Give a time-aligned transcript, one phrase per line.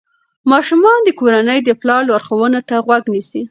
[0.51, 3.41] ماشومان د کورنۍ د پلار لارښوونو ته غوږ نیسي.